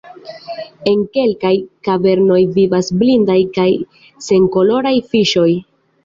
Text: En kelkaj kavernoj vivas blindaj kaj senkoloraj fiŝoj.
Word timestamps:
En 0.91 1.01
kelkaj 1.17 1.51
kavernoj 1.87 2.39
vivas 2.55 2.89
blindaj 3.01 3.35
kaj 3.59 3.67
senkoloraj 4.29 4.95
fiŝoj. 5.13 5.47